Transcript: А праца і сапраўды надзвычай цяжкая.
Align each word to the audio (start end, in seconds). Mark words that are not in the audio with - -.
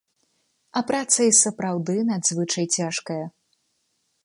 А 0.79 0.81
праца 0.91 1.19
і 1.31 1.35
сапраўды 1.43 1.95
надзвычай 2.09 2.65
цяжкая. 2.81 3.21